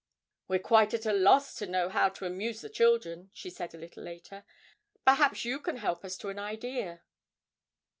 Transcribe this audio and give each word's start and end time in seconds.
'We're 0.47 0.57
quite 0.57 0.95
at 0.95 1.05
a 1.05 1.13
loss 1.13 1.53
to 1.59 1.67
know 1.67 1.87
how 1.87 2.09
to 2.09 2.25
amuse 2.25 2.61
the 2.61 2.71
children,' 2.71 3.29
she 3.35 3.51
said 3.51 3.75
a 3.75 3.77
little 3.77 4.01
later. 4.01 4.45
'Perhaps 5.05 5.45
you 5.45 5.59
can 5.59 5.77
help 5.77 6.03
us 6.03 6.17
to 6.17 6.29
an 6.29 6.39
idea?' 6.39 7.03